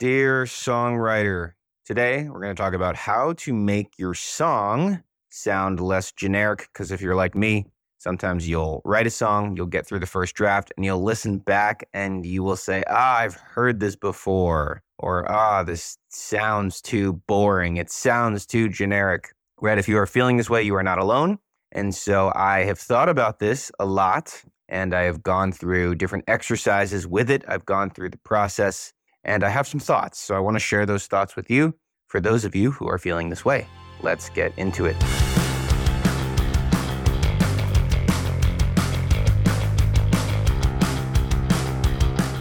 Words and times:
Dear 0.00 0.44
songwriter, 0.44 1.52
today 1.84 2.26
we're 2.26 2.40
going 2.40 2.56
to 2.56 2.62
talk 2.62 2.72
about 2.72 2.96
how 2.96 3.34
to 3.34 3.52
make 3.52 3.98
your 3.98 4.14
song 4.14 5.02
sound 5.28 5.78
less 5.78 6.10
generic. 6.10 6.70
Because 6.72 6.90
if 6.90 7.02
you're 7.02 7.14
like 7.14 7.34
me, 7.34 7.66
sometimes 7.98 8.48
you'll 8.48 8.80
write 8.86 9.06
a 9.06 9.10
song, 9.10 9.58
you'll 9.58 9.66
get 9.66 9.86
through 9.86 9.98
the 9.98 10.06
first 10.06 10.34
draft, 10.34 10.72
and 10.74 10.86
you'll 10.86 11.02
listen 11.02 11.36
back 11.36 11.86
and 11.92 12.24
you 12.24 12.42
will 12.42 12.56
say, 12.56 12.82
Ah, 12.88 13.18
I've 13.18 13.34
heard 13.34 13.78
this 13.78 13.94
before. 13.94 14.82
Or, 14.98 15.30
Ah, 15.30 15.64
this 15.64 15.98
sounds 16.08 16.80
too 16.80 17.20
boring. 17.26 17.76
It 17.76 17.90
sounds 17.90 18.46
too 18.46 18.70
generic. 18.70 19.34
Right? 19.60 19.76
If 19.76 19.86
you 19.86 19.98
are 19.98 20.06
feeling 20.06 20.38
this 20.38 20.48
way, 20.48 20.62
you 20.62 20.74
are 20.76 20.82
not 20.82 20.96
alone. 20.96 21.40
And 21.72 21.94
so 21.94 22.32
I 22.34 22.60
have 22.64 22.78
thought 22.78 23.10
about 23.10 23.38
this 23.38 23.70
a 23.78 23.84
lot 23.84 24.44
and 24.66 24.94
I 24.94 25.02
have 25.02 25.22
gone 25.22 25.52
through 25.52 25.96
different 25.96 26.24
exercises 26.26 27.06
with 27.06 27.30
it. 27.30 27.44
I've 27.46 27.66
gone 27.66 27.90
through 27.90 28.08
the 28.08 28.18
process 28.24 28.94
and 29.24 29.44
I 29.44 29.48
have 29.48 29.66
some 29.66 29.80
thoughts. 29.80 30.18
So 30.18 30.34
I 30.34 30.38
want 30.38 30.54
to 30.56 30.60
share 30.60 30.86
those 30.86 31.06
thoughts 31.06 31.36
with 31.36 31.50
you 31.50 31.74
for 32.06 32.20
those 32.20 32.44
of 32.44 32.54
you 32.54 32.70
who 32.70 32.88
are 32.88 32.98
feeling 32.98 33.30
this 33.30 33.44
way. 33.44 33.66
Let's 34.02 34.28
get 34.30 34.52
into 34.56 34.86
it. 34.86 34.96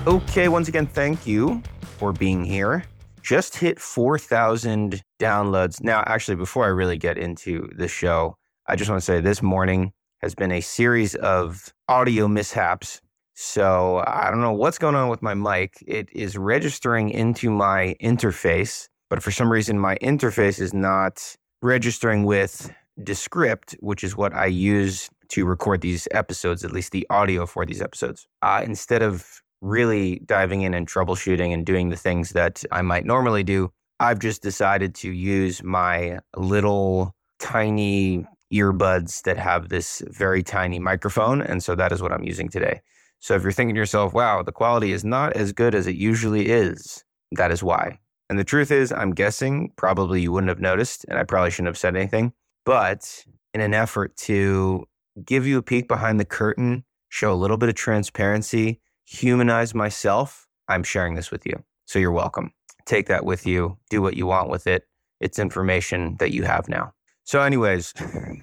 Okay, 0.08 0.48
once 0.48 0.68
again, 0.68 0.88
thank 0.88 1.28
you 1.28 1.62
for 1.82 2.12
being 2.12 2.44
here. 2.44 2.84
Just 3.22 3.58
hit 3.58 3.80
4,000 3.80 5.04
downloads. 5.20 5.84
Now, 5.84 6.04
actually, 6.08 6.36
before 6.36 6.66
I 6.66 6.70
really 6.70 6.98
get 6.98 7.18
into 7.18 7.70
the 7.76 7.88
show, 7.88 8.36
I 8.66 8.76
just 8.76 8.90
want 8.90 9.02
to 9.02 9.06
say 9.06 9.20
this 9.22 9.44
morning 9.44 9.92
has 10.22 10.34
been 10.34 10.52
a 10.52 10.62
series 10.62 11.14
of 11.16 11.74
audio 11.88 12.28
mishaps 12.28 13.02
so 13.42 14.04
I 14.06 14.30
don't 14.30 14.42
know 14.42 14.52
what's 14.52 14.78
going 14.78 14.96
on 14.96 15.08
with 15.08 15.22
my 15.22 15.34
mic. 15.34 15.82
It 15.88 16.10
is 16.12 16.38
registering 16.38 17.10
into 17.10 17.50
my 17.50 17.96
interface, 18.04 18.90
but 19.10 19.24
for 19.24 19.32
some 19.32 19.50
reason, 19.50 19.80
my 19.80 19.96
interface 20.02 20.60
is 20.60 20.74
not 20.74 21.38
registering 21.62 22.26
with 22.26 22.70
Descript, 23.02 23.78
which 23.80 24.04
is 24.04 24.18
what 24.18 24.34
I 24.34 24.48
use 24.48 25.10
to 25.30 25.46
record 25.46 25.80
these 25.80 26.06
episodes, 26.12 26.66
at 26.66 26.74
least 26.74 26.92
the 26.92 27.08
audio 27.10 27.46
for 27.46 27.66
these 27.66 27.82
episodes. 27.82 28.28
Uh, 28.42 28.62
instead 28.66 29.02
of 29.02 29.42
really 29.62 30.20
diving 30.26 30.64
in 30.64 30.74
and 30.74 30.86
troubleshooting 30.86 31.54
and 31.54 31.66
doing 31.66 31.88
the 31.88 31.96
things 31.96 32.32
that 32.32 32.66
I 32.74 32.82
might 32.82 33.06
normally 33.06 33.46
do, 33.46 33.72
I've 34.02 34.20
just 34.20 34.42
decided 34.42 34.96
to 34.96 35.12
use 35.14 35.64
my 35.64 36.20
little 36.36 37.16
tiny 37.40 38.26
earbuds 38.54 39.22
that 39.22 39.38
have 39.38 39.70
this 39.70 40.04
very 40.08 40.44
tiny 40.44 40.78
microphone. 40.78 41.42
And 41.42 41.64
so 41.64 41.74
that 41.76 41.94
is 41.94 42.02
what 42.02 42.12
I'm 42.12 42.24
using 42.24 42.50
today. 42.50 42.82
So 43.20 43.36
if 43.36 43.44
you're 43.44 43.52
thinking 43.52 43.76
to 43.76 43.80
yourself, 43.80 44.14
wow, 44.14 44.44
the 44.44 44.52
quality 44.52 44.92
is 44.92 45.04
not 45.04 45.34
as 45.34 45.52
good 45.52 45.76
as 45.76 45.88
it 45.88 45.96
usually 45.96 46.48
is, 46.50 47.04
that 47.34 47.52
is 47.52 47.62
why. 47.62 48.00
And 48.30 48.38
the 48.38 48.44
truth 48.44 48.72
is, 48.72 48.92
I'm 48.92 49.12
guessing 49.12 49.72
probably 49.76 50.22
you 50.22 50.32
wouldn't 50.32 50.50
have 50.50 50.62
noticed, 50.62 51.06
and 51.10 51.18
I 51.18 51.24
probably 51.24 51.52
shouldn't 51.52 51.68
have 51.68 51.78
said 51.78 51.96
anything. 51.96 52.34
But 52.66 53.26
in 53.54 53.62
an 53.62 53.74
effort 53.74 54.16
to 54.18 54.86
give 55.26 55.48
you 55.48 55.58
a 55.58 55.64
peek 55.64 55.88
behind 55.88 56.20
the 56.20 56.26
curtain, 56.26 56.84
show 57.10 57.34
a 57.34 57.36
little 57.36 57.58
bit 57.58 57.70
of 57.70 57.76
transparency, 57.76 58.80
humanize 59.06 59.74
myself, 59.74 60.48
I'm 60.68 60.84
sharing 60.84 61.16
this 61.16 61.32
with 61.32 61.46
you. 61.46 61.64
So 61.86 61.98
you're 61.98 62.12
welcome. 62.12 62.54
Take 62.86 63.08
that 63.08 63.26
with 63.26 63.46
you, 63.48 63.78
do 63.90 64.02
what 64.02 64.16
you 64.16 64.28
want 64.28 64.50
with 64.50 64.68
it. 64.68 64.88
It's 65.20 65.40
information 65.40 66.16
that 66.20 66.32
you 66.32 66.44
have 66.44 66.70
now. 66.70 66.94
So, 67.24 67.42
anyways, 67.42 67.94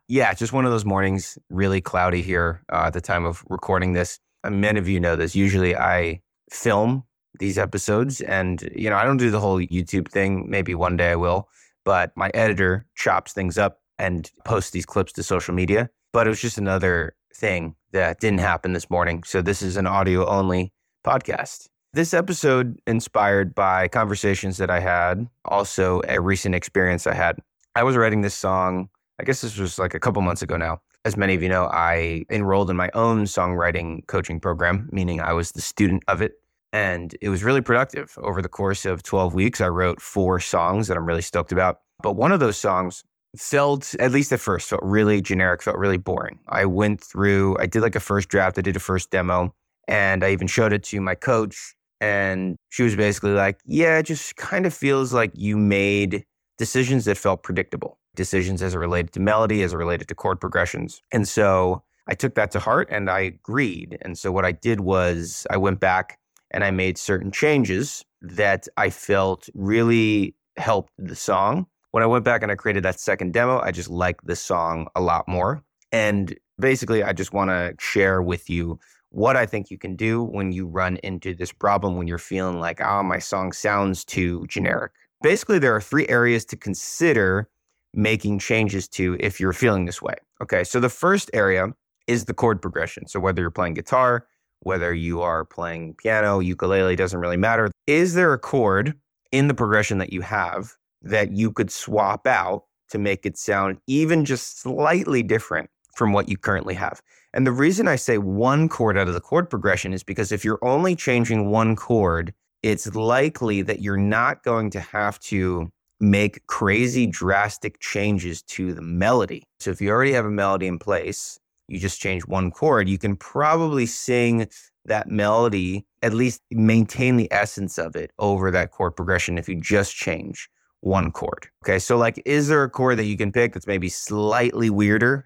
Yeah, 0.07 0.33
just 0.33 0.53
one 0.53 0.65
of 0.65 0.71
those 0.71 0.85
mornings, 0.85 1.37
really 1.49 1.81
cloudy 1.81 2.21
here 2.21 2.61
uh, 2.71 2.83
at 2.85 2.93
the 2.93 3.01
time 3.01 3.25
of 3.25 3.43
recording 3.49 3.91
this. 3.91 4.19
And 4.43 4.61
many 4.61 4.79
of 4.79 4.87
you 4.87 5.01
know 5.01 5.17
this. 5.17 5.35
Usually 5.35 5.75
I 5.75 6.21
film 6.49 7.03
these 7.39 7.57
episodes 7.57 8.21
and, 8.21 8.69
you 8.73 8.89
know, 8.89 8.95
I 8.95 9.03
don't 9.03 9.17
do 9.17 9.31
the 9.31 9.39
whole 9.41 9.59
YouTube 9.59 10.07
thing. 10.07 10.49
Maybe 10.49 10.73
one 10.75 10.95
day 10.95 11.11
I 11.11 11.15
will, 11.15 11.49
but 11.83 12.13
my 12.15 12.31
editor 12.33 12.85
chops 12.95 13.33
things 13.33 13.57
up 13.57 13.81
and 13.99 14.31
posts 14.45 14.71
these 14.71 14.85
clips 14.85 15.11
to 15.13 15.23
social 15.23 15.53
media. 15.53 15.89
But 16.13 16.25
it 16.25 16.29
was 16.29 16.41
just 16.41 16.57
another 16.57 17.15
thing 17.35 17.75
that 17.91 18.21
didn't 18.21 18.39
happen 18.39 18.71
this 18.71 18.89
morning. 18.89 19.23
So 19.23 19.41
this 19.41 19.61
is 19.61 19.75
an 19.75 19.87
audio 19.87 20.25
only 20.25 20.71
podcast. 21.05 21.67
This 21.91 22.13
episode 22.13 22.79
inspired 22.87 23.53
by 23.53 23.89
conversations 23.89 24.57
that 24.57 24.69
I 24.69 24.79
had, 24.79 25.27
also 25.43 26.01
a 26.07 26.21
recent 26.21 26.55
experience 26.55 27.07
I 27.07 27.13
had. 27.13 27.39
I 27.75 27.83
was 27.83 27.97
writing 27.97 28.21
this 28.21 28.35
song 28.35 28.89
I 29.19 29.23
guess 29.23 29.41
this 29.41 29.57
was 29.57 29.79
like 29.79 29.95
a 29.95 29.99
couple 29.99 30.21
months 30.21 30.41
ago 30.41 30.57
now. 30.57 30.79
As 31.03 31.17
many 31.17 31.33
of 31.33 31.41
you 31.41 31.49
know, 31.49 31.65
I 31.71 32.25
enrolled 32.29 32.69
in 32.69 32.75
my 32.75 32.89
own 32.93 33.23
songwriting 33.23 34.05
coaching 34.07 34.39
program, 34.39 34.89
meaning 34.91 35.21
I 35.21 35.33
was 35.33 35.51
the 35.51 35.61
student 35.61 36.03
of 36.07 36.21
it. 36.21 36.33
And 36.71 37.15
it 37.21 37.29
was 37.29 37.43
really 37.43 37.61
productive. 37.61 38.15
Over 38.21 38.41
the 38.41 38.49
course 38.49 38.85
of 38.85 39.01
12 39.01 39.33
weeks, 39.33 39.61
I 39.61 39.69
wrote 39.69 40.01
four 40.01 40.39
songs 40.39 40.87
that 40.87 40.97
I'm 40.97 41.05
really 41.05 41.21
stoked 41.21 41.51
about. 41.51 41.79
But 42.03 42.15
one 42.15 42.31
of 42.31 42.39
those 42.39 42.57
songs 42.57 43.03
felt, 43.35 43.95
at 43.99 44.11
least 44.11 44.31
at 44.31 44.39
first, 44.39 44.69
felt 44.69 44.83
really 44.83 45.21
generic, 45.21 45.63
felt 45.63 45.77
really 45.77 45.97
boring. 45.97 46.39
I 46.49 46.65
went 46.65 47.01
through, 47.01 47.57
I 47.59 47.65
did 47.65 47.81
like 47.81 47.95
a 47.95 47.99
first 47.99 48.29
draft, 48.29 48.59
I 48.59 48.61
did 48.61 48.75
a 48.75 48.79
first 48.79 49.09
demo, 49.09 49.53
and 49.87 50.23
I 50.23 50.31
even 50.31 50.47
showed 50.47 50.73
it 50.73 50.83
to 50.85 51.01
my 51.01 51.15
coach. 51.15 51.73
And 52.01 52.57
she 52.69 52.83
was 52.83 52.95
basically 52.95 53.31
like, 53.31 53.59
Yeah, 53.65 53.97
it 53.97 54.03
just 54.03 54.35
kind 54.35 54.67
of 54.67 54.73
feels 54.73 55.13
like 55.13 55.31
you 55.33 55.57
made 55.57 56.23
decisions 56.59 57.05
that 57.05 57.17
felt 57.17 57.41
predictable 57.41 57.97
decisions 58.17 58.61
as 58.61 58.75
it 58.75 58.79
related 58.79 59.13
to 59.13 59.21
melody, 59.21 59.63
as 59.63 59.71
it 59.71 59.77
related 59.77 60.09
to 60.09 60.15
chord 60.15 60.41
progressions. 60.41 61.01
And 61.13 61.25
so 61.25 61.83
I 62.07 62.15
took 62.15 62.35
that 62.35 62.51
to 62.51 62.59
heart 62.59 62.89
and 62.91 63.09
I 63.09 63.21
agreed. 63.21 63.97
And 64.01 64.17
so 64.17 64.31
what 64.31 64.43
I 64.43 64.51
did 64.51 64.81
was 64.81 65.47
I 65.49 65.55
went 65.55 65.79
back 65.79 66.19
and 66.51 66.63
I 66.63 66.71
made 66.71 66.97
certain 66.97 67.31
changes 67.31 68.03
that 68.21 68.67
I 68.75 68.89
felt 68.89 69.49
really 69.53 70.35
helped 70.57 70.93
the 70.97 71.15
song. 71.15 71.67
When 71.91 72.03
I 72.03 72.07
went 72.07 72.25
back 72.25 72.43
and 72.43 72.51
I 72.51 72.55
created 72.55 72.83
that 72.83 72.99
second 72.99 73.33
demo, 73.33 73.59
I 73.59 73.71
just 73.71 73.89
liked 73.89 74.25
the 74.25 74.35
song 74.35 74.87
a 74.95 75.01
lot 75.01 75.27
more. 75.27 75.63
And 75.91 76.37
basically, 76.59 77.03
I 77.03 77.13
just 77.13 77.33
want 77.33 77.49
to 77.49 77.73
share 77.79 78.21
with 78.21 78.49
you 78.49 78.79
what 79.09 79.37
I 79.37 79.45
think 79.45 79.71
you 79.71 79.77
can 79.77 79.95
do 79.95 80.23
when 80.23 80.51
you 80.51 80.67
run 80.67 80.97
into 80.97 81.33
this 81.33 81.51
problem 81.51 81.95
when 81.95 82.07
you're 82.07 82.17
feeling 82.17 82.59
like, 82.59 82.81
oh, 82.81 83.03
my 83.03 83.19
song 83.19 83.51
sounds 83.51 84.03
too 84.03 84.45
generic. 84.47 84.91
Basically, 85.21 85.59
there 85.59 85.75
are 85.75 85.81
three 85.81 86.07
areas 86.07 86.45
to 86.45 86.57
consider 86.57 87.49
making 87.97 88.37
changes 88.37 88.87
to 88.87 89.17
if 89.19 89.39
you're 89.39 89.51
feeling 89.51 89.85
this 89.85 90.01
way. 90.01 90.13
Okay, 90.41 90.63
so 90.63 90.79
the 90.79 90.87
first 90.87 91.31
area 91.33 91.73
is 92.05 92.25
the 92.25 92.33
chord 92.33 92.61
progression. 92.61 93.07
So 93.07 93.19
whether 93.19 93.41
you're 93.41 93.51
playing 93.51 93.73
guitar, 93.73 94.27
whether 94.61 94.93
you 94.93 95.21
are 95.21 95.43
playing 95.43 95.95
piano, 95.95 96.39
ukulele, 96.39 96.95
doesn't 96.95 97.19
really 97.19 97.37
matter. 97.37 97.71
Is 97.87 98.13
there 98.13 98.33
a 98.33 98.39
chord 98.39 98.93
in 99.31 99.47
the 99.47 99.53
progression 99.53 99.97
that 99.97 100.13
you 100.13 100.21
have 100.21 100.73
that 101.01 101.31
you 101.31 101.51
could 101.51 101.71
swap 101.71 102.27
out 102.27 102.65
to 102.89 102.99
make 102.99 103.25
it 103.25 103.37
sound 103.37 103.77
even 103.87 104.23
just 104.23 104.61
slightly 104.61 105.23
different 105.23 105.69
from 105.95 106.13
what 106.13 106.29
you 106.29 106.37
currently 106.37 106.75
have? 106.75 107.01
And 107.33 107.45
the 107.45 107.51
reason 107.51 107.87
I 107.87 107.95
say 107.95 108.19
one 108.19 108.69
chord 108.69 108.97
out 108.97 109.07
of 109.07 109.13
the 109.15 109.19
chord 109.19 109.49
progression 109.49 109.91
is 109.91 110.03
because 110.03 110.31
if 110.31 110.45
you're 110.45 110.63
only 110.63 110.95
changing 110.95 111.49
one 111.49 111.75
chord, 111.75 112.33
it's 112.61 112.95
likely 112.95 113.63
that 113.63 113.81
you're 113.81 113.97
not 113.97 114.43
going 114.43 114.69
to 114.71 114.79
have 114.79 115.19
to 115.21 115.71
make 115.99 116.45
crazy 116.47 117.07
drastic 117.07 117.79
changes 117.79 118.41
to 118.43 118.73
the 118.73 118.81
melody. 118.81 119.43
So 119.59 119.71
if 119.71 119.81
you 119.81 119.89
already 119.89 120.13
have 120.13 120.25
a 120.25 120.31
melody 120.31 120.67
in 120.67 120.79
place, 120.79 121.39
you 121.67 121.79
just 121.79 121.99
change 121.99 122.25
one 122.25 122.51
chord, 122.51 122.87
you 122.87 122.97
can 122.97 123.15
probably 123.15 123.85
sing 123.85 124.47
that 124.85 125.09
melody, 125.09 125.85
at 126.01 126.13
least 126.13 126.41
maintain 126.51 127.17
the 127.17 127.31
essence 127.31 127.77
of 127.77 127.95
it 127.95 128.11
over 128.19 128.51
that 128.51 128.71
chord 128.71 128.95
progression 128.95 129.37
if 129.37 129.49
you 129.49 129.55
just 129.59 129.95
change 129.95 130.49
one 130.81 131.11
chord. 131.11 131.47
Okay. 131.63 131.79
So, 131.79 131.97
like, 131.97 132.21
is 132.25 132.47
there 132.47 132.63
a 132.63 132.69
chord 132.69 132.97
that 132.99 133.05
you 133.05 133.17
can 133.17 133.31
pick 133.31 133.53
that's 133.53 133.67
maybe 133.67 133.89
slightly 133.89 134.69
weirder, 134.69 135.25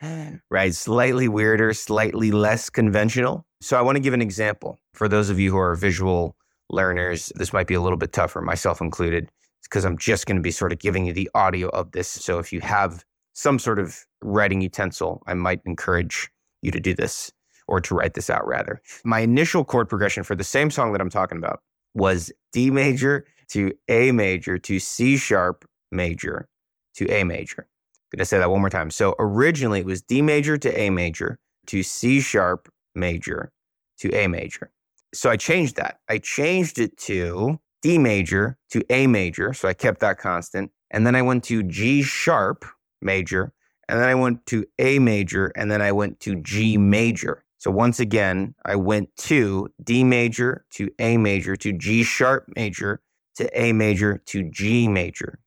right? 0.50 0.74
Slightly 0.74 1.28
weirder, 1.28 1.72
slightly 1.74 2.30
less 2.30 2.70
conventional. 2.70 3.44
So, 3.60 3.76
I 3.76 3.82
want 3.82 3.96
to 3.96 4.00
give 4.00 4.14
an 4.14 4.22
example 4.22 4.80
for 4.94 5.08
those 5.08 5.30
of 5.30 5.38
you 5.38 5.50
who 5.50 5.58
are 5.58 5.74
visual 5.74 6.36
learners. 6.70 7.32
This 7.34 7.52
might 7.52 7.66
be 7.66 7.74
a 7.74 7.80
little 7.80 7.98
bit 7.98 8.12
tougher, 8.12 8.40
myself 8.40 8.80
included 8.80 9.28
because 9.64 9.84
I'm 9.84 9.98
just 9.98 10.26
going 10.26 10.36
to 10.36 10.42
be 10.42 10.50
sort 10.50 10.72
of 10.72 10.78
giving 10.78 11.06
you 11.06 11.12
the 11.12 11.30
audio 11.34 11.68
of 11.68 11.92
this. 11.92 12.08
So 12.08 12.38
if 12.38 12.52
you 12.52 12.60
have 12.60 13.04
some 13.32 13.58
sort 13.58 13.78
of 13.78 14.04
writing 14.22 14.60
utensil, 14.60 15.22
I 15.26 15.34
might 15.34 15.60
encourage 15.64 16.30
you 16.62 16.70
to 16.70 16.80
do 16.80 16.94
this 16.94 17.32
or 17.66 17.80
to 17.80 17.94
write 17.94 18.14
this 18.14 18.30
out 18.30 18.46
rather. 18.46 18.80
My 19.04 19.20
initial 19.20 19.64
chord 19.64 19.88
progression 19.88 20.22
for 20.22 20.34
the 20.34 20.44
same 20.44 20.70
song 20.70 20.92
that 20.92 21.00
I'm 21.00 21.10
talking 21.10 21.38
about 21.38 21.60
was 21.94 22.32
D 22.52 22.70
major 22.70 23.26
to 23.48 23.72
A 23.88 24.12
major 24.12 24.58
to 24.58 24.78
C 24.78 25.16
sharp 25.16 25.64
major 25.90 26.48
to 26.94 27.10
A 27.10 27.24
major. 27.24 27.66
I'm 27.66 28.18
going 28.18 28.22
to 28.22 28.24
say 28.24 28.38
that 28.38 28.50
one 28.50 28.60
more 28.60 28.70
time. 28.70 28.90
So 28.90 29.14
originally 29.18 29.80
it 29.80 29.86
was 29.86 30.02
D 30.02 30.22
major 30.22 30.56
to 30.58 30.80
A 30.80 30.90
major 30.90 31.38
to 31.66 31.82
C 31.82 32.20
sharp 32.20 32.68
major 32.94 33.50
to 33.98 34.14
A 34.14 34.28
major. 34.28 34.70
So 35.12 35.30
I 35.30 35.36
changed 35.36 35.76
that. 35.76 35.98
I 36.08 36.18
changed 36.18 36.78
it 36.78 36.96
to 36.98 37.58
D 37.84 37.98
major 37.98 38.56
to 38.70 38.82
A 38.88 39.06
major. 39.06 39.52
So 39.52 39.68
I 39.68 39.74
kept 39.74 40.00
that 40.00 40.18
constant. 40.18 40.70
And 40.90 41.06
then 41.06 41.14
I 41.14 41.20
went 41.20 41.44
to 41.44 41.62
G 41.62 42.02
sharp 42.02 42.64
major. 43.02 43.52
And 43.90 44.00
then 44.00 44.08
I 44.08 44.14
went 44.14 44.46
to 44.46 44.64
A 44.78 44.98
major. 44.98 45.52
And 45.54 45.70
then 45.70 45.82
I 45.82 45.92
went 45.92 46.18
to 46.20 46.36
G 46.36 46.78
major. 46.78 47.44
So 47.58 47.70
once 47.70 48.00
again, 48.00 48.54
I 48.64 48.76
went 48.76 49.14
to 49.28 49.68
D 49.82 50.02
major 50.02 50.64
to 50.72 50.88
A 50.98 51.18
major 51.18 51.56
to 51.56 51.72
G 51.74 52.02
sharp 52.02 52.46
major 52.56 53.02
to 53.36 53.60
A 53.60 53.74
major 53.74 54.16
to 54.26 54.48
G 54.50 54.88
major. 54.88 55.38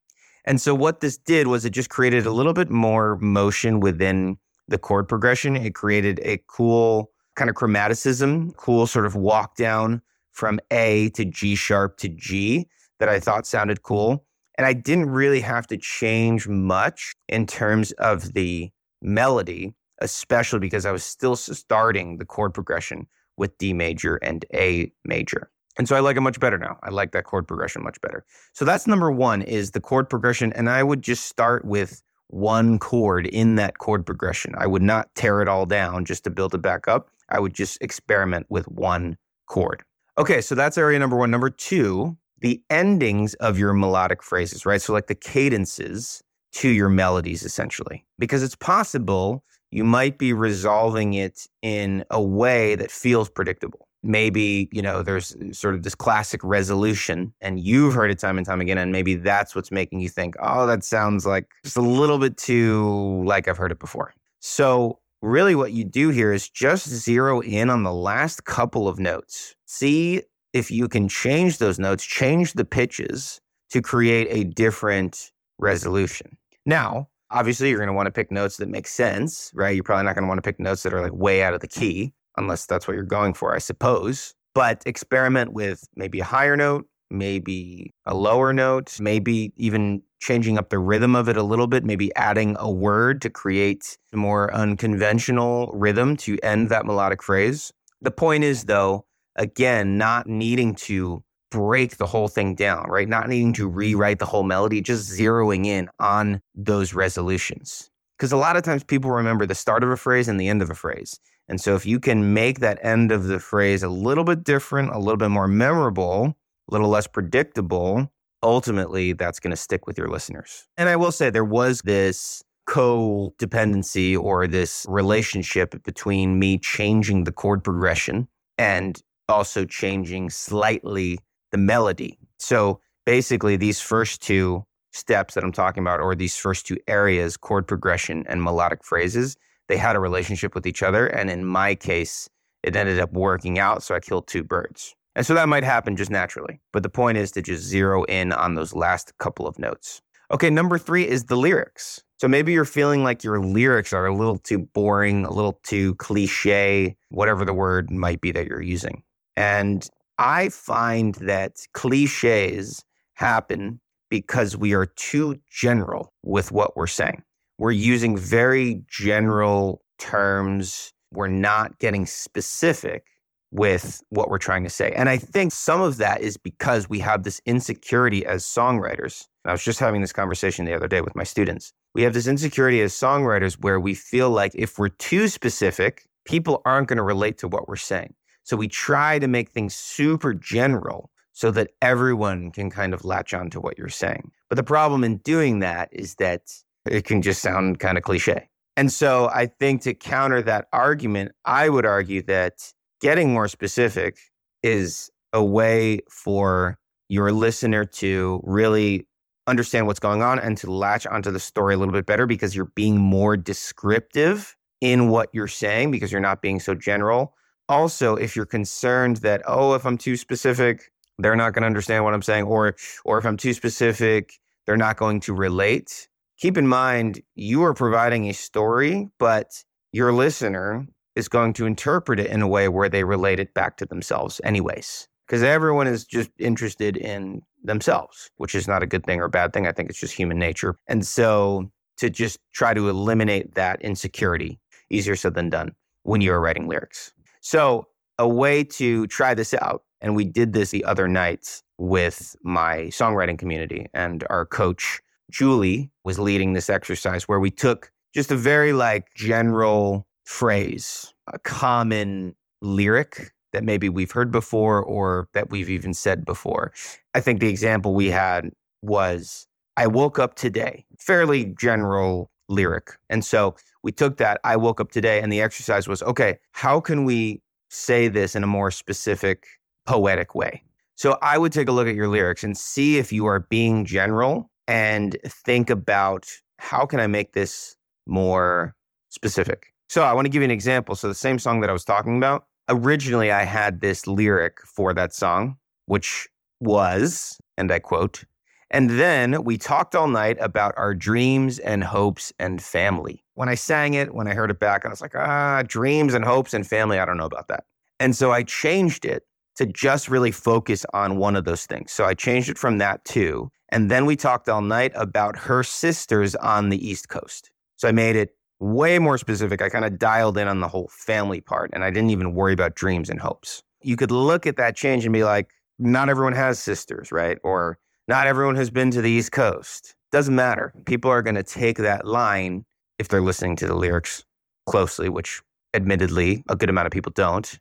And 0.46 0.62
so 0.62 0.76
what 0.76 1.00
this 1.02 1.18
did 1.18 1.48
was 1.48 1.66
it 1.66 1.72
just 1.72 1.90
created 1.90 2.28
a 2.28 2.32
little 2.32 2.54
bit 2.54 2.70
more 2.70 3.18
motion 3.18 3.80
within 3.80 4.38
the 4.68 4.78
chord 4.78 5.10
progression. 5.10 5.56
It 5.56 5.74
created 5.74 6.20
a 6.24 6.40
cool 6.48 7.10
kind 7.36 7.50
of 7.50 7.56
chromaticism, 7.56 8.56
cool 8.58 8.86
sort 8.86 9.08
of 9.08 9.16
walk 9.16 9.56
down 9.56 10.04
from 10.38 10.60
A 10.70 11.10
to 11.10 11.26
G 11.26 11.56
sharp 11.56 11.98
to 11.98 12.08
G 12.08 12.68
that 13.00 13.10
I 13.10 13.20
thought 13.20 13.48
sounded 13.48 13.82
cool. 13.82 14.24
And 14.56 14.68
I 14.68 14.74
didn't 14.74 15.10
really 15.10 15.42
have 15.42 15.66
to 15.68 15.78
change 15.78 16.48
much 16.48 17.14
in 17.28 17.48
terms 17.48 17.92
of 17.94 18.34
the 18.34 18.70
melody, 19.02 19.74
especially 20.00 20.60
because 20.60 20.86
I 20.86 20.92
was 20.92 21.04
still 21.04 21.36
starting 21.36 22.20
the 22.20 22.26
chord 22.26 22.54
progression 22.54 23.08
with 23.36 23.58
D 23.58 23.74
major 23.74 24.18
and 24.18 24.46
A 24.54 24.92
major. 25.06 25.50
And 25.80 25.88
so 25.88 25.96
I 25.96 26.02
like 26.02 26.18
it 26.18 26.22
much 26.22 26.40
better 26.40 26.60
now. 26.60 26.78
I 26.84 26.90
like 26.90 27.14
that 27.14 27.24
chord 27.24 27.48
progression 27.48 27.84
much 27.84 28.00
better. 28.02 28.24
So 28.54 28.64
that's 28.64 28.86
number 28.86 29.12
one 29.12 29.42
is 29.42 29.72
the 29.72 29.82
chord 29.82 30.08
progression. 30.08 30.54
And 30.54 30.70
I 30.70 30.84
would 30.84 31.02
just 31.02 31.26
start 31.26 31.66
with 31.66 32.04
one 32.28 32.78
chord 32.78 33.26
in 33.26 33.56
that 33.56 33.80
chord 33.80 34.06
progression. 34.06 34.54
I 34.56 34.68
would 34.68 34.84
not 34.84 35.14
tear 35.16 35.42
it 35.42 35.48
all 35.48 35.66
down 35.66 36.06
just 36.06 36.24
to 36.26 36.30
build 36.30 36.54
it 36.54 36.62
back 36.62 36.88
up. 36.88 37.10
I 37.30 37.40
would 37.40 37.56
just 37.56 37.82
experiment 37.82 38.46
with 38.50 38.68
one 38.68 39.18
chord. 39.48 39.84
Okay, 40.18 40.42
so 40.42 40.56
that's 40.56 40.78
area 40.78 40.98
number 41.00 41.16
one. 41.16 41.30
Number 41.30 41.50
two, 41.50 42.18
the 42.40 42.62
endings 42.70 43.34
of 43.36 43.58
your 43.60 43.74
melodic 43.74 44.24
phrases, 44.24 44.66
right? 44.66 44.82
So, 44.82 44.94
like 44.94 45.08
the 45.08 45.16
cadences 45.16 46.24
to 46.54 46.70
your 46.70 46.90
melodies, 46.90 47.44
essentially, 47.44 48.06
because 48.18 48.42
it's 48.42 48.56
possible 48.56 49.44
you 49.72 49.84
might 49.84 50.18
be 50.18 50.34
resolving 50.34 51.14
it 51.14 51.46
in 51.62 52.04
a 52.10 52.22
way 52.22 52.76
that 52.76 52.90
feels 52.90 53.30
predictable. 53.30 53.88
Maybe, 54.02 54.70
you 54.72 54.82
know, 54.82 55.04
there's 55.04 55.36
uh, 55.36 55.52
sort 55.52 55.76
of 55.76 55.84
this 55.84 55.94
classic 55.96 56.40
resolution 56.44 57.34
and 57.42 57.60
you've 57.60 57.94
heard 57.94 58.10
it 58.10 58.18
time 58.20 58.38
and 58.38 58.46
time 58.48 58.62
again. 58.62 58.78
And 58.78 58.92
maybe 58.94 59.16
that's 59.16 59.56
what's 59.56 59.72
making 59.72 60.00
you 60.00 60.08
think, 60.08 60.36
oh, 60.42 60.66
that 60.68 60.86
sounds 60.86 61.26
like 61.26 61.48
just 61.66 61.76
a 61.76 61.82
little 61.82 62.18
bit 62.18 62.38
too 62.38 63.22
like 63.26 63.48
I've 63.50 63.58
heard 63.58 63.72
it 63.74 63.80
before. 63.80 64.14
So, 64.40 65.00
really, 65.22 65.56
what 65.56 65.72
you 65.72 65.84
do 65.84 66.10
here 66.10 66.32
is 66.32 66.50
just 66.50 66.88
zero 66.88 67.40
in 67.42 67.70
on 67.70 67.84
the 67.84 67.94
last 67.94 68.46
couple 68.46 68.88
of 68.88 69.00
notes. 69.00 69.56
See 69.66 70.24
if 70.54 70.72
you 70.72 70.88
can 70.88 71.08
change 71.08 71.58
those 71.58 71.80
notes, 71.80 72.06
change 72.06 72.54
the 72.54 72.66
pitches 72.66 73.40
to 73.70 73.82
create 73.82 74.28
a 74.30 74.46
different 74.46 75.32
resolution. 75.60 76.38
Now, 76.66 77.10
obviously, 77.32 77.70
you're 77.70 77.80
going 77.80 77.88
to 77.88 77.94
want 77.94 78.08
to 78.08 78.12
pick 78.12 78.32
notes 78.32 78.58
that 78.58 78.70
make 78.70 78.88
sense, 78.88 79.52
right? 79.54 79.76
You're 79.76 79.84
probably 79.84 80.06
not 80.06 80.16
going 80.16 80.24
to 80.24 80.28
want 80.28 80.38
to 80.38 80.48
pick 80.48 80.60
notes 80.60 80.84
that 80.84 80.94
are 80.94 81.02
like 81.02 81.14
way 81.14 81.44
out 81.44 81.54
of 81.54 81.60
the 81.60 81.68
key, 81.68 82.14
unless 82.38 82.66
that's 82.66 82.88
what 82.88 82.94
you're 82.94 83.04
going 83.04 83.34
for, 83.34 83.54
I 83.54 83.60
suppose. 83.60 84.34
But 84.54 84.82
experiment 84.86 85.54
with 85.54 85.88
maybe 85.96 86.20
a 86.20 86.24
higher 86.24 86.58
note, 86.58 86.88
maybe 87.10 87.94
a 88.06 88.14
lower 88.14 88.54
note, 88.54 89.00
maybe 89.00 89.54
even 89.58 90.02
changing 90.20 90.58
up 90.58 90.70
the 90.70 90.80
rhythm 90.80 91.16
of 91.16 91.30
it 91.30 91.38
a 91.38 91.44
little 91.44 91.68
bit, 91.68 91.84
maybe 91.84 92.14
adding 92.16 92.56
a 92.60 92.72
word 92.72 93.22
to 93.22 93.30
create 93.30 93.98
a 94.14 94.18
more 94.18 94.54
unconventional 94.54 95.72
rhythm 95.74 96.18
to 96.18 96.38
end 96.44 96.70
that 96.70 96.86
melodic 96.86 97.22
phrase. 97.22 97.72
The 98.02 98.12
point 98.12 98.44
is, 98.44 98.66
though, 98.66 99.06
again, 99.36 99.98
not 99.98 100.28
needing 100.28 100.76
to 100.76 101.24
break 101.50 101.98
the 101.98 102.06
whole 102.06 102.28
thing 102.28 102.56
down, 102.56 102.90
right? 102.90 103.08
Not 103.08 103.30
needing 103.30 103.54
to 103.54 103.68
rewrite 103.68 104.20
the 104.20 104.26
whole 104.26 104.44
melody, 104.44 104.82
just 104.82 105.10
zeroing 105.10 105.66
in 105.66 105.90
on 106.00 106.42
those 106.56 106.94
resolutions. 106.94 107.90
Because 108.18 108.32
a 108.32 108.38
lot 108.38 108.58
of 108.58 108.64
times 108.64 108.84
people 108.84 109.12
remember 109.12 109.46
the 109.46 109.56
start 109.56 109.84
of 109.84 109.90
a 109.90 109.98
phrase 109.98 110.28
and 110.28 110.40
the 110.40 110.48
end 110.48 110.62
of 110.62 110.70
a 110.70 110.76
phrase. 110.76 111.20
And 111.48 111.62
so 111.62 111.76
if 111.76 111.86
you 111.86 112.00
can 112.00 112.34
make 112.34 112.60
that 112.60 112.80
end 112.84 113.12
of 113.12 113.26
the 113.26 113.40
phrase 113.40 113.84
a 113.84 113.90
little 113.90 114.24
bit 114.24 114.44
different, 114.44 114.94
a 114.94 115.00
little 115.00 115.18
bit 115.18 115.30
more 115.30 115.48
memorable, 115.48 116.36
a 116.70 116.72
little 116.72 116.90
less 116.90 117.08
predictable, 117.08 118.12
ultimately 118.44 119.14
that's 119.14 119.40
going 119.40 119.52
to 119.52 119.58
stick 119.58 119.88
with 119.88 119.98
your 119.98 120.08
listeners. 120.08 120.68
And 120.78 120.90
I 120.90 120.96
will 120.96 121.12
say 121.12 121.30
there 121.30 121.44
was 121.44 121.82
this 121.82 122.44
codependency 122.68 124.20
or 124.20 124.46
this 124.46 124.86
relationship 124.90 125.82
between 125.84 126.38
me 126.38 126.58
changing 126.58 127.24
the 127.24 127.32
chord 127.32 127.64
progression 127.64 128.28
and 128.58 129.02
also 129.30 129.66
changing 129.66 130.30
slightly 130.30 131.20
the 131.52 131.58
melody. 131.58 132.20
So 132.40 132.82
basically, 133.06 133.56
these 133.56 133.80
first 133.80 134.22
two 134.22 134.66
steps 134.92 135.34
that 135.36 135.44
I'm 135.44 135.52
talking 135.52 135.82
about, 135.82 136.02
or 136.02 136.16
these 136.16 136.36
first 136.36 136.68
two 136.68 136.78
areas, 136.88 137.38
chord 137.38 137.68
progression 137.68 138.26
and 138.28 138.44
melodic 138.44 138.84
phrases, 138.84 139.38
they 139.70 139.78
had 139.78 139.96
a 139.96 140.00
relationship 140.00 140.56
with 140.56 140.66
each 140.66 140.84
other. 140.84 141.08
And 141.08 141.30
in 141.30 141.46
my 141.46 141.76
case, 141.76 142.30
it 142.64 142.76
ended 142.76 143.00
up 143.00 143.14
working 143.14 143.60
out. 143.60 143.84
So 143.84 143.96
I 143.96 144.00
killed 144.00 144.28
two 144.28 144.44
birds. 144.44 144.96
And 145.18 145.26
so 145.26 145.34
that 145.34 145.50
might 145.50 145.64
happen 145.64 145.96
just 145.96 146.12
naturally. 146.12 146.62
But 146.72 146.84
the 146.84 146.90
point 146.90 147.18
is 147.18 147.32
to 147.32 147.42
just 147.42 147.64
zero 147.64 148.04
in 148.04 148.32
on 148.32 148.54
those 148.54 148.76
last 148.76 149.18
couple 149.18 149.48
of 149.48 149.58
notes. 149.58 150.00
Okay, 150.30 150.52
number 150.52 150.78
three 150.78 151.08
is 151.08 151.24
the 151.24 151.36
lyrics. 151.36 152.04
So 152.20 152.28
maybe 152.28 152.54
you're 152.54 152.66
feeling 152.66 153.04
like 153.04 153.24
your 153.24 153.40
lyrics 153.40 153.94
are 153.94 154.06
a 154.06 154.16
little 154.16 154.38
too 154.38 154.60
boring, 154.60 155.26
a 155.26 155.34
little 155.34 155.60
too 155.64 155.96
cliche, 155.96 156.96
whatever 157.10 157.46
the 157.46 157.54
word 157.54 157.90
might 157.90 158.22
be 158.22 158.32
that 158.32 158.46
you're 158.46 158.62
using. 158.62 159.02
And 159.36 159.90
I 160.20 160.50
find 160.50 161.16
that 161.16 161.56
cliches 161.74 162.84
happen 163.16 163.80
because 164.12 164.56
we 164.56 164.76
are 164.76 164.86
too 164.86 165.40
general 165.50 166.14
with 166.22 166.52
what 166.52 166.78
we're 166.78 166.86
saying. 166.86 167.24
We're 167.58 167.72
using 167.72 168.18
very 168.18 168.84
general 168.88 169.82
terms. 169.98 170.94
We're 171.12 171.28
not 171.28 171.80
getting 171.80 172.06
specific 172.06 173.06
with 173.52 174.02
what 174.10 174.30
we're 174.30 174.38
trying 174.38 174.64
to 174.64 174.70
say. 174.70 174.92
And 174.96 175.08
I 175.10 175.18
think 175.18 175.52
some 175.52 175.82
of 175.82 175.98
that 175.98 176.22
is 176.22 176.38
because 176.38 176.90
we 176.90 177.00
have 177.00 177.24
this 177.24 177.42
insecurity 177.46 178.26
as 178.26 178.44
songwriters. 178.44 179.26
I 179.46 179.52
was 179.52 179.64
just 179.64 179.80
having 179.80 180.02
this 180.02 180.14
conversation 180.14 180.66
the 180.66 180.74
other 180.74 180.88
day 180.88 181.02
with 181.02 181.16
my 181.16 181.24
students. 181.24 181.72
We 181.96 182.04
have 182.04 182.14
this 182.14 182.28
insecurity 182.28 182.82
as 182.82 182.94
songwriters 182.94 183.54
where 183.56 183.80
we 183.80 183.96
feel 183.96 184.30
like 184.30 184.52
if 184.54 184.78
we're 184.78 184.90
too 184.90 185.28
specific, 185.30 186.04
people 186.26 186.62
aren't 186.66 186.90
going 186.90 186.98
to 186.98 187.04
relate 187.04 187.38
to 187.40 187.48
what 187.48 187.68
we're 187.68 187.78
saying. 187.78 188.14
So 188.44 188.58
we 188.58 188.68
try 188.68 189.20
to 189.20 189.28
make 189.28 189.52
things 189.52 189.76
super 189.76 190.34
general 190.34 191.10
so 191.32 191.52
that 191.52 191.72
everyone 191.82 192.52
can 192.52 192.70
kind 192.70 192.94
of 192.94 193.06
latch 193.06 193.34
on 193.34 193.50
to 193.52 193.62
what 193.62 193.78
you're 193.78 193.90
saying. 193.90 194.32
But 194.50 194.56
the 194.56 194.64
problem 194.64 195.04
in 195.04 195.18
doing 195.18 195.60
that 195.60 195.90
is 195.92 196.16
that 196.16 196.42
it 196.90 197.06
can 197.06 197.22
just 197.22 197.42
sound 197.42 197.80
kind 197.80 197.98
of 197.98 198.04
cliche. 198.04 198.50
And 198.76 198.92
so 198.92 199.30
I 199.34 199.48
think 199.48 199.82
to 199.84 199.94
counter 199.94 200.42
that 200.44 200.68
argument, 200.72 201.32
I 201.46 201.70
would 201.70 201.86
argue 201.86 202.22
that 202.24 202.74
getting 203.02 203.34
more 203.34 203.48
specific 203.48 204.18
is 204.64 205.10
a 205.34 205.44
way 205.44 206.00
for 206.10 206.78
your 207.10 207.32
listener 207.32 207.86
to 207.86 208.42
really 208.44 209.08
understand 209.48 209.88
what's 209.88 210.00
going 210.00 210.22
on 210.22 210.40
and 210.40 210.58
to 210.58 210.72
latch 210.72 211.08
onto 211.08 211.32
the 211.32 211.40
story 211.40 211.74
a 211.74 211.78
little 211.78 211.94
bit 211.94 212.06
better 212.06 212.26
because 212.26 212.56
you're 212.56 212.72
being 212.76 212.98
more 212.98 213.38
descriptive 213.38 214.56
in 214.82 215.10
what 215.10 215.30
you're 215.34 215.48
saying 215.48 215.90
because 215.92 216.12
you're 216.12 216.22
not 216.22 216.42
being 216.42 216.60
so 216.60 216.76
general. 216.76 217.34
Also 217.70 218.16
if 218.16 218.36
you're 218.36 218.46
concerned 218.46 219.18
that 219.18 219.42
oh 219.46 219.74
if 219.74 219.86
i'm 219.86 219.98
too 219.98 220.16
specific 220.16 220.90
they're 221.20 221.36
not 221.36 221.54
going 221.54 221.64
to 221.64 221.68
understand 221.68 222.04
what 222.04 222.14
i'm 222.14 222.22
saying 222.22 222.46
or 222.46 222.76
or 223.04 223.18
if 223.18 223.26
i'm 223.26 223.36
too 223.36 223.54
specific 223.54 224.40
they're 224.66 224.78
not 224.78 224.96
going 224.96 225.20
to 225.20 225.34
relate 225.34 226.08
keep 226.38 226.58
in 226.58 226.66
mind 226.66 227.22
you 227.36 227.64
are 227.64 227.74
providing 227.74 228.30
a 228.30 228.34
story 228.34 229.10
but 229.20 229.66
your 229.92 230.14
listener 230.14 230.88
is 231.18 231.28
going 231.28 231.54
to 231.54 231.66
interpret 231.66 232.20
it 232.20 232.28
in 232.28 232.42
a 232.42 232.48
way 232.48 232.70
where 232.70 232.90
they 232.90 233.04
relate 233.04 233.40
it 233.40 233.54
back 233.54 233.78
to 233.78 233.86
themselves 233.86 234.40
anyways. 234.44 235.08
Because 235.26 235.44
everyone 235.44 235.88
is 235.88 236.06
just 236.06 236.32
interested 236.40 236.96
in 236.96 237.42
themselves 237.64 238.30
which 238.38 238.56
is 238.56 238.68
not 238.68 238.82
a 238.82 238.88
good 238.88 239.06
thing 239.06 239.20
or 239.20 239.26
a 239.26 239.30
bad 239.30 239.54
thing. 239.54 239.68
I 239.68 239.72
think 239.72 239.90
it's 239.90 240.00
just 240.00 240.14
human 240.14 240.40
nature. 240.40 240.78
And 240.88 241.06
so 241.06 241.70
to 241.98 242.10
just 242.10 242.40
try 242.54 242.74
to 242.74 242.90
eliminate 242.90 243.56
that 243.56 243.82
insecurity 243.82 244.60
easier 244.90 245.16
said 245.16 245.34
than 245.34 245.50
done 245.50 245.74
when 246.04 246.22
you're 246.22 246.40
writing 246.40 246.68
lyrics. 246.68 247.12
So, 247.42 247.88
a 248.20 248.28
way 248.28 248.64
to 248.64 249.06
try 249.08 249.34
this 249.34 249.54
out, 249.54 249.84
and 250.02 250.16
we 250.16 250.26
did 250.26 250.54
this 250.54 250.72
the 250.72 250.84
other 250.86 251.08
night 251.08 251.62
with 251.78 252.36
my 252.44 252.86
songwriting 252.86 253.38
community, 253.38 253.88
and 253.94 254.24
our 254.30 254.46
coach, 254.46 255.02
Julie, 255.30 255.92
was 256.04 256.18
leading 256.18 256.54
this 256.54 256.70
exercise 256.70 257.28
where 257.28 257.40
we 257.40 257.52
took 257.52 257.92
just 258.16 258.32
a 258.32 258.36
very 258.36 258.74
like 258.74 259.08
general 259.16 260.07
phrase, 260.28 261.14
a 261.32 261.40
common 261.40 262.36
lyric 262.62 263.32
that 263.54 263.64
maybe 263.64 263.88
we've 263.88 264.12
heard 264.12 264.30
before 264.30 264.84
or 264.84 265.30
that 265.34 265.50
we've 265.50 265.70
even 265.70 265.94
said 265.94 266.26
before. 266.26 266.74
I 267.16 267.22
think 267.22 267.40
the 267.40 267.48
example 267.48 267.94
we 267.94 268.10
had 268.10 268.52
was 268.82 269.48
I 269.78 269.88
woke 269.88 270.20
up 270.20 270.36
today, 270.36 270.86
fairly 271.00 271.46
general 271.58 272.30
lyric. 272.50 272.98
And 273.10 273.24
so 273.24 273.56
we 273.84 273.94
took 273.94 274.18
that, 274.18 274.42
I 274.44 274.58
woke 274.58 274.82
up 274.82 274.92
today, 274.92 275.22
and 275.22 275.32
the 275.32 275.40
exercise 275.40 275.88
was 275.88 276.04
okay, 276.04 276.40
how 276.52 276.82
can 276.82 277.06
we 277.06 277.42
say 277.70 278.10
this 278.10 278.36
in 278.36 278.44
a 278.44 278.48
more 278.48 278.70
specific, 278.70 279.48
poetic 279.86 280.36
way? 280.36 280.62
So 280.96 281.18
I 281.22 281.38
would 281.38 281.54
take 281.54 281.70
a 281.70 281.72
look 281.72 281.88
at 281.88 281.96
your 281.96 282.10
lyrics 282.10 282.44
and 282.44 282.58
see 282.58 282.98
if 282.98 283.14
you 283.14 283.26
are 283.28 283.40
being 283.40 283.86
general 283.86 284.52
and 284.68 285.16
think 285.26 285.70
about 285.70 286.28
how 286.60 286.86
can 286.86 287.00
I 287.00 287.08
make 287.08 287.32
this 287.32 287.78
more 288.06 288.76
specific? 289.08 289.68
So 289.90 290.04
I 290.04 290.14
want 290.14 290.26
to 290.26 290.30
give 290.30 290.42
you 290.42 290.46
an 290.46 290.52
example. 290.52 290.96
So 290.96 291.08
the 291.08 291.16
same 291.16 291.40
song 291.40 291.62
that 291.62 291.70
I 291.70 291.74
was 291.74 291.86
talking 291.86 292.18
about, 292.18 292.46
originally 292.70 293.32
I 293.32 293.44
had 293.44 293.82
this 293.82 294.06
lyric 294.06 294.60
for 294.66 294.94
that 294.94 295.14
song, 295.14 295.58
which 295.86 296.28
was, 296.60 297.38
and 297.58 297.72
I 297.72 297.80
quote, 297.80 298.24
and 298.70 298.90
then 298.90 299.44
we 299.44 299.58
talked 299.58 299.96
all 299.96 300.10
night 300.10 300.38
about 300.42 300.74
our 300.76 300.94
dreams 300.94 301.58
and 301.60 301.84
hopes 301.84 302.34
and 302.38 302.62
family. 302.62 303.24
When 303.36 303.48
I 303.48 303.56
sang 303.56 303.94
it, 303.94 304.14
when 304.14 304.28
I 304.28 304.34
heard 304.34 304.52
it 304.52 304.60
back, 304.60 304.86
I 304.86 304.90
was 304.90 305.00
like, 305.00 305.16
ah, 305.16 305.64
dreams 305.66 306.14
and 306.14 306.26
hopes 306.26 306.54
and 306.54 306.68
family. 306.68 307.00
I 307.00 307.06
don't 307.06 307.18
know 307.18 307.26
about 307.26 307.48
that. 307.48 307.64
And 308.00 308.16
so 308.16 308.32
I 308.32 308.44
changed 308.44 309.06
it 309.06 309.24
to 309.56 309.66
just 309.66 310.10
really 310.10 310.32
focus 310.32 310.86
on 310.94 311.18
one 311.18 311.36
of 311.36 311.46
those 311.46 311.66
things. 311.66 311.92
So 311.94 312.04
I 312.06 312.14
changed 312.14 312.50
it 312.50 312.58
from 312.58 312.78
that 312.80 313.06
to, 313.06 313.50
and 313.70 313.90
then 313.90 314.06
we 314.06 314.16
talked 314.16 314.50
all 314.50 314.62
night 314.62 314.92
about 314.96 315.38
her 315.38 315.64
sisters 315.64 316.36
on 316.36 316.70
the 316.70 316.88
East 316.88 317.10
Coast. 317.10 317.52
So 317.78 317.88
I 317.88 317.92
made 317.92 318.16
it 318.16 318.37
way 318.60 319.00
more 319.00 319.18
specific. 319.18 319.62
I 319.62 319.70
kind 319.70 319.86
of 319.86 320.00
dialed 320.00 320.38
in 320.38 320.48
on 320.48 320.60
the 320.60 320.68
whole 320.68 320.90
family 320.92 321.42
part 321.42 321.70
and 321.74 321.84
I 321.84 321.90
didn't 321.90 322.10
even 322.10 322.34
worry 322.34 322.54
about 322.54 322.76
dreams 322.76 323.10
and 323.10 323.20
hopes. 323.20 323.64
You 323.82 323.96
could 323.96 324.12
look 324.12 324.48
at 324.48 324.58
that 324.58 324.76
change 324.76 325.06
and 325.06 325.14
be 325.14 325.24
like, 325.24 325.50
not 325.80 326.10
everyone 326.10 326.34
has 326.34 326.60
sisters, 326.60 327.12
right? 327.12 327.38
Or 327.44 327.78
not 328.08 328.28
everyone 328.28 328.56
has 328.56 328.70
been 328.70 328.90
to 328.92 329.02
the 329.02 329.12
East 329.12 329.32
Coast. 329.32 329.96
Doesn't 330.12 330.36
matter. 330.36 330.74
People 330.86 331.12
are 331.12 331.22
going 331.22 331.36
to 331.36 331.44
take 331.44 331.78
that 331.78 332.06
line 332.06 332.66
if 332.98 333.10
they're 333.10 333.22
listening 333.22 333.56
to 333.58 333.68
the 333.68 333.76
lyrics 333.76 334.24
closely, 334.66 335.10
which 335.10 335.42
admittedly 335.74 336.44
a 336.50 336.56
good 336.56 336.70
amount 336.70 336.88
of 336.88 336.92
people 336.92 337.12
don't, 337.14 337.60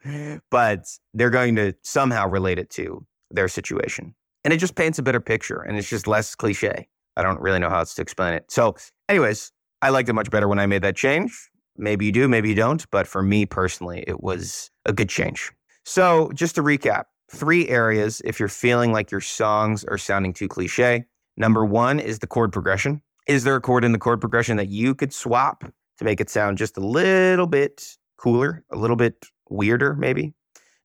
but 0.50 0.84
they're 1.14 1.30
going 1.30 1.56
to 1.56 1.74
somehow 1.82 2.28
relate 2.28 2.58
it 2.58 2.70
to 2.70 3.04
their 3.30 3.48
situation. 3.48 4.14
And 4.44 4.54
it 4.54 4.58
just 4.58 4.76
paints 4.76 4.98
a 4.98 5.02
better 5.02 5.20
picture 5.20 5.60
and 5.62 5.76
it's 5.76 5.88
just 5.88 6.06
less 6.06 6.34
cliche. 6.34 6.88
I 7.16 7.22
don't 7.22 7.40
really 7.40 7.58
know 7.58 7.68
how 7.68 7.80
else 7.80 7.94
to 7.94 8.02
explain 8.02 8.34
it. 8.34 8.44
So, 8.48 8.76
anyways, 9.08 9.52
I 9.82 9.90
liked 9.90 10.08
it 10.08 10.14
much 10.14 10.30
better 10.30 10.48
when 10.48 10.58
I 10.58 10.66
made 10.66 10.82
that 10.82 10.96
change. 10.96 11.32
Maybe 11.76 12.06
you 12.06 12.12
do, 12.12 12.28
maybe 12.28 12.48
you 12.48 12.54
don't. 12.54 12.88
But 12.90 13.06
for 13.06 13.22
me 13.22 13.46
personally, 13.46 14.04
it 14.06 14.22
was 14.22 14.70
a 14.84 14.92
good 14.92 15.08
change. 15.08 15.52
So, 15.84 16.30
just 16.34 16.56
to 16.56 16.62
recap 16.62 17.04
three 17.30 17.68
areas 17.68 18.20
if 18.24 18.40
you're 18.40 18.48
feeling 18.48 18.92
like 18.92 19.10
your 19.10 19.20
songs 19.20 19.84
are 19.84 19.98
sounding 19.98 20.32
too 20.32 20.48
cliche. 20.48 21.04
Number 21.36 21.64
one 21.64 22.00
is 22.00 22.18
the 22.18 22.26
chord 22.26 22.52
progression. 22.52 23.02
Is 23.26 23.44
there 23.44 23.54
a 23.56 23.60
chord 23.60 23.84
in 23.84 23.92
the 23.92 23.98
chord 23.98 24.20
progression 24.20 24.56
that 24.56 24.68
you 24.68 24.94
could 24.94 25.12
swap 25.12 25.64
to 25.98 26.04
make 26.04 26.20
it 26.20 26.30
sound 26.30 26.58
just 26.58 26.76
a 26.76 26.80
little 26.80 27.46
bit 27.46 27.96
cooler, 28.16 28.64
a 28.72 28.76
little 28.76 28.96
bit 28.96 29.26
weirder, 29.50 29.94
maybe? 29.94 30.34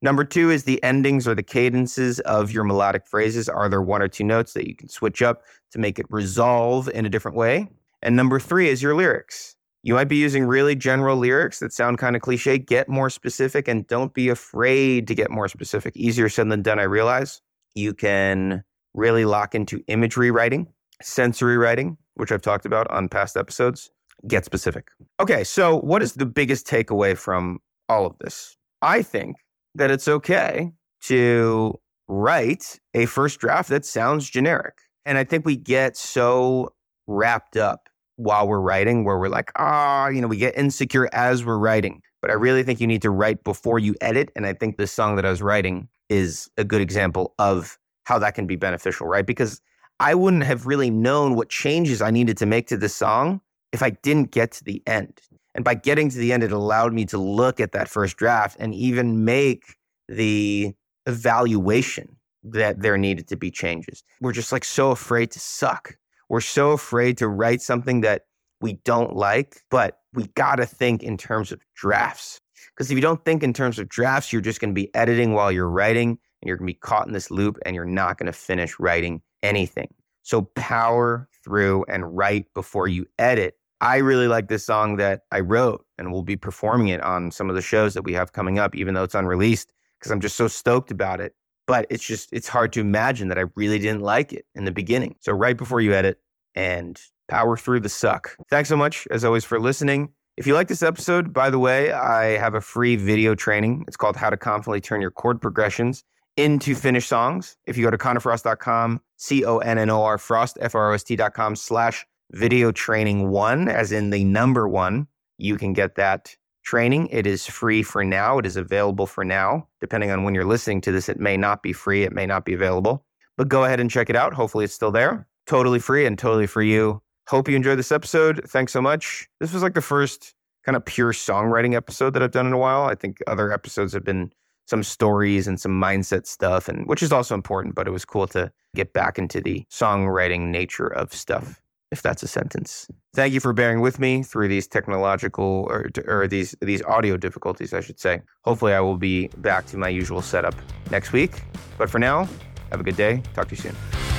Number 0.01 0.25
two 0.25 0.51
is 0.51 0.65
the 0.65 0.83
endings 0.83 1.27
or 1.27 1.33
the 1.33 1.43
cadences 1.43 2.19
of 2.21 2.51
your 2.51 2.65
melodic 2.65 3.07
phrases. 3.07 3.47
Are 3.47 3.69
there 3.69 3.81
one 3.81 4.01
or 4.01 4.09
two 4.09 4.25
notes 4.25 4.51
that 4.53 4.67
you 4.67 4.75
can 4.75 4.89
switch 4.89 5.21
up 5.21 5.43
to 5.71 5.79
make 5.79 5.97
it 5.97 6.05
resolve 6.09 6.89
in 6.89 7.05
a 7.05 7.09
different 7.09 7.37
way? 7.37 7.69
And 8.03 8.17
number 8.17 8.39
three 8.39 8.67
is 8.67 8.83
your 8.83 8.95
lyrics. 8.95 9.55
You 9.81 9.93
might 9.95 10.09
be 10.09 10.17
using 10.17 10.45
really 10.45 10.75
general 10.75 11.17
lyrics 11.17 11.59
that 11.59 11.73
sound 11.73 11.97
kind 11.97 12.15
of 12.15 12.21
cliche. 12.21 12.57
Get 12.57 12.87
more 12.87 13.09
specific 13.09 13.67
and 13.67 13.87
don't 13.87 14.13
be 14.13 14.29
afraid 14.29 15.07
to 15.07 15.15
get 15.15 15.31
more 15.31 15.47
specific. 15.47 15.95
Easier 15.97 16.29
said 16.29 16.49
than 16.49 16.61
done, 16.61 16.79
I 16.79 16.83
realize. 16.83 17.41
You 17.75 17.93
can 17.93 18.63
really 18.93 19.25
lock 19.25 19.55
into 19.55 19.83
imagery 19.87 20.31
writing, 20.31 20.67
sensory 21.01 21.57
writing, 21.57 21.97
which 22.15 22.31
I've 22.31 22.41
talked 22.41 22.65
about 22.65 22.89
on 22.91 23.09
past 23.09 23.35
episodes. 23.35 23.89
Get 24.27 24.45
specific. 24.45 24.89
Okay, 25.19 25.43
so 25.43 25.79
what 25.79 26.01
is 26.01 26.13
the 26.13 26.25
biggest 26.25 26.67
takeaway 26.67 27.17
from 27.17 27.59
all 27.89 28.05
of 28.05 28.17
this? 28.19 28.55
I 28.81 29.01
think 29.01 29.37
that 29.75 29.91
it's 29.91 30.07
okay 30.07 30.71
to 31.03 31.79
write 32.07 32.79
a 32.93 33.05
first 33.05 33.39
draft 33.39 33.69
that 33.69 33.85
sounds 33.85 34.29
generic. 34.29 34.75
And 35.05 35.17
I 35.17 35.23
think 35.23 35.45
we 35.45 35.55
get 35.55 35.97
so 35.97 36.73
wrapped 37.07 37.57
up 37.57 37.89
while 38.15 38.47
we're 38.47 38.59
writing 38.59 39.03
where 39.03 39.17
we're 39.17 39.29
like, 39.29 39.51
ah, 39.57 40.07
you 40.07 40.21
know, 40.21 40.27
we 40.27 40.37
get 40.37 40.57
insecure 40.57 41.09
as 41.13 41.43
we're 41.43 41.57
writing. 41.57 42.01
But 42.21 42.31
I 42.31 42.35
really 42.35 42.63
think 42.63 42.79
you 42.79 42.87
need 42.87 43.01
to 43.01 43.09
write 43.09 43.43
before 43.43 43.79
you 43.79 43.95
edit. 44.01 44.31
And 44.35 44.45
I 44.45 44.53
think 44.53 44.77
this 44.77 44.91
song 44.91 45.15
that 45.15 45.25
I 45.25 45.29
was 45.29 45.41
writing 45.41 45.89
is 46.09 46.49
a 46.57 46.63
good 46.63 46.81
example 46.81 47.33
of 47.39 47.77
how 48.05 48.19
that 48.19 48.35
can 48.35 48.47
be 48.47 48.55
beneficial, 48.55 49.07
right? 49.07 49.25
Because 49.25 49.61
I 49.99 50.15
wouldn't 50.15 50.43
have 50.43 50.65
really 50.65 50.89
known 50.89 51.35
what 51.35 51.49
changes 51.49 52.01
I 52.01 52.11
needed 52.11 52.37
to 52.37 52.45
make 52.45 52.67
to 52.67 52.77
this 52.77 52.95
song 52.95 53.41
if 53.71 53.81
I 53.81 53.91
didn't 53.91 54.31
get 54.31 54.51
to 54.53 54.63
the 54.63 54.81
end. 54.85 55.19
And 55.55 55.63
by 55.63 55.75
getting 55.75 56.09
to 56.09 56.17
the 56.17 56.33
end, 56.33 56.43
it 56.43 56.51
allowed 56.51 56.93
me 56.93 57.05
to 57.05 57.17
look 57.17 57.59
at 57.59 57.73
that 57.73 57.87
first 57.87 58.17
draft 58.17 58.57
and 58.59 58.73
even 58.73 59.23
make 59.23 59.75
the 60.07 60.73
evaluation 61.05 62.17
that 62.43 62.81
there 62.81 62.97
needed 62.97 63.27
to 63.29 63.37
be 63.37 63.51
changes. 63.51 64.03
We're 64.19 64.33
just 64.33 64.51
like 64.51 64.65
so 64.65 64.91
afraid 64.91 65.31
to 65.31 65.39
suck 65.39 65.97
we're 66.29 66.41
so 66.41 66.71
afraid 66.71 67.17
to 67.17 67.27
write 67.27 67.61
something 67.61 68.01
that 68.01 68.23
we 68.61 68.73
don't 68.85 69.15
like, 69.15 69.61
but 69.69 69.99
we 70.13 70.27
got 70.35 70.55
to 70.55 70.65
think 70.65 71.03
in 71.03 71.17
terms 71.17 71.51
of 71.51 71.61
drafts. 71.75 72.39
Because 72.75 72.89
if 72.89 72.95
you 72.95 73.01
don't 73.01 73.23
think 73.25 73.43
in 73.43 73.53
terms 73.53 73.77
of 73.77 73.89
drafts, 73.89 74.31
you're 74.31 74.41
just 74.41 74.59
going 74.59 74.69
to 74.69 74.73
be 74.73 74.93
editing 74.95 75.33
while 75.33 75.51
you're 75.51 75.69
writing 75.69 76.09
and 76.09 76.47
you're 76.47 76.57
going 76.57 76.67
to 76.67 76.73
be 76.73 76.79
caught 76.79 77.07
in 77.07 77.13
this 77.13 77.29
loop 77.29 77.57
and 77.65 77.75
you're 77.75 77.85
not 77.85 78.17
going 78.17 78.27
to 78.27 78.33
finish 78.33 78.79
writing 78.79 79.21
anything. 79.43 79.93
So 80.23 80.43
power 80.55 81.27
through 81.43 81.85
and 81.89 82.15
write 82.15 82.45
before 82.53 82.87
you 82.87 83.05
edit. 83.19 83.55
I 83.81 83.97
really 83.97 84.29
like 84.29 84.47
this 84.47 84.65
song 84.65 84.95
that 84.95 85.23
I 85.31 85.41
wrote 85.41 85.85
and 85.97 86.11
we'll 86.11 86.23
be 86.23 86.37
performing 86.37 86.87
it 86.87 87.01
on 87.01 87.31
some 87.31 87.49
of 87.49 87.55
the 87.55 87.61
shows 87.61 87.93
that 87.93 88.03
we 88.03 88.13
have 88.13 88.31
coming 88.31 88.57
up, 88.57 88.75
even 88.75 88.93
though 88.93 89.03
it's 89.03 89.15
unreleased, 89.15 89.73
because 89.99 90.11
I'm 90.11 90.21
just 90.21 90.37
so 90.37 90.47
stoked 90.47 90.89
about 90.89 91.19
it. 91.19 91.35
But 91.65 91.87
it's 91.89 92.03
just, 92.03 92.29
it's 92.33 92.47
hard 92.47 92.73
to 92.73 92.81
imagine 92.81 93.29
that 93.29 93.37
I 93.37 93.45
really 93.55 93.79
didn't 93.79 94.01
like 94.01 94.33
it 94.33 94.45
in 94.55 94.65
the 94.65 94.71
beginning. 94.71 95.15
So 95.19 95.31
write 95.31 95.57
before 95.57 95.79
you 95.81 95.93
edit, 95.93 96.19
and 96.55 96.99
power 97.27 97.57
through 97.57 97.79
the 97.79 97.89
suck. 97.89 98.35
Thanks 98.49 98.69
so 98.69 98.77
much, 98.77 99.07
as 99.09 99.23
always, 99.23 99.43
for 99.45 99.59
listening. 99.59 100.09
If 100.37 100.47
you 100.47 100.53
like 100.53 100.67
this 100.67 100.83
episode, 100.83 101.31
by 101.31 101.49
the 101.49 101.59
way, 101.59 101.91
I 101.91 102.37
have 102.37 102.55
a 102.55 102.61
free 102.61 102.95
video 102.95 103.35
training. 103.35 103.85
It's 103.87 103.97
called 103.97 104.15
How 104.15 104.29
to 104.29 104.37
Confidently 104.37 104.81
Turn 104.81 105.01
Your 105.01 105.11
Chord 105.11 105.41
Progressions 105.41 106.03
into 106.37 106.75
Finished 106.75 107.07
Songs. 107.07 107.55
If 107.67 107.77
you 107.77 107.83
go 107.83 107.91
to 107.91 107.97
connorfrost.com, 107.97 109.01
C 109.17 109.45
O 109.45 109.59
N 109.59 109.77
N 109.77 109.89
O 109.89 110.03
R 110.03 110.17
Frost, 110.17 110.57
F 110.59 110.75
R 110.75 110.91
O 110.91 110.93
S 110.93 111.03
T.com 111.03 111.55
slash 111.55 112.05
video 112.31 112.71
training 112.71 113.29
one, 113.29 113.67
as 113.67 113.91
in 113.91 114.09
the 114.09 114.23
number 114.23 114.67
one, 114.67 115.07
you 115.37 115.57
can 115.57 115.73
get 115.73 115.95
that 115.95 116.35
training. 116.63 117.07
It 117.11 117.27
is 117.27 117.45
free 117.45 117.83
for 117.83 118.03
now. 118.03 118.37
It 118.39 118.45
is 118.45 118.57
available 118.57 119.05
for 119.05 119.23
now. 119.23 119.67
Depending 119.81 120.11
on 120.11 120.23
when 120.23 120.33
you're 120.33 120.45
listening 120.45 120.81
to 120.81 120.91
this, 120.91 121.09
it 121.09 121.19
may 121.19 121.37
not 121.37 121.61
be 121.61 121.73
free, 121.73 122.03
it 122.03 122.13
may 122.13 122.25
not 122.25 122.45
be 122.45 122.53
available. 122.53 123.05
But 123.37 123.49
go 123.49 123.63
ahead 123.63 123.79
and 123.79 123.89
check 123.89 124.09
it 124.09 124.15
out. 124.15 124.33
Hopefully, 124.33 124.65
it's 124.65 124.73
still 124.73 124.91
there 124.91 125.27
totally 125.45 125.79
free 125.79 126.05
and 126.05 126.17
totally 126.17 126.47
for 126.47 126.61
you. 126.61 127.01
Hope 127.27 127.47
you 127.47 127.55
enjoyed 127.55 127.79
this 127.79 127.91
episode. 127.91 128.41
Thanks 128.47 128.73
so 128.73 128.81
much. 128.81 129.27
This 129.39 129.53
was 129.53 129.63
like 129.63 129.73
the 129.73 129.81
first 129.81 130.33
kind 130.65 130.75
of 130.75 130.85
pure 130.85 131.11
songwriting 131.11 131.75
episode 131.75 132.13
that 132.13 132.23
I've 132.23 132.31
done 132.31 132.47
in 132.47 132.53
a 132.53 132.57
while. 132.57 132.83
I 132.83 132.95
think 132.95 133.17
other 133.27 133.51
episodes 133.51 133.93
have 133.93 134.03
been 134.03 134.31
some 134.65 134.83
stories 134.83 135.47
and 135.47 135.59
some 135.59 135.73
mindset 135.73 136.25
stuff 136.25 136.69
and 136.69 136.87
which 136.87 137.03
is 137.03 137.11
also 137.11 137.35
important, 137.35 137.75
but 137.75 137.87
it 137.87 137.91
was 137.91 138.05
cool 138.05 138.27
to 138.27 138.51
get 138.75 138.93
back 138.93 139.17
into 139.19 139.41
the 139.41 139.65
songwriting 139.69 140.47
nature 140.51 140.87
of 140.87 141.13
stuff 141.13 141.61
if 141.93 142.01
that's 142.01 142.23
a 142.23 142.27
sentence. 142.27 142.87
Thank 143.13 143.33
you 143.33 143.39
for 143.39 143.53
bearing 143.53 143.79
with 143.79 143.99
me 143.99 144.23
through 144.23 144.49
these 144.49 144.67
technological 144.67 145.67
or, 145.69 145.89
or 146.07 146.27
these 146.27 146.55
these 146.59 146.81
audio 146.83 147.15
difficulties, 147.15 147.73
I 147.73 147.81
should 147.81 147.99
say. 147.99 148.21
Hopefully 148.43 148.73
I 148.73 148.81
will 148.81 148.97
be 148.97 149.29
back 149.37 149.65
to 149.67 149.77
my 149.77 149.89
usual 149.89 150.21
setup 150.21 150.55
next 150.91 151.13
week. 151.13 151.43
But 151.77 151.89
for 151.89 151.99
now, 151.99 152.27
have 152.71 152.81
a 152.81 152.83
good 152.83 152.97
day. 152.97 153.21
Talk 153.35 153.47
to 153.49 153.55
you 153.55 153.61
soon. 153.61 154.12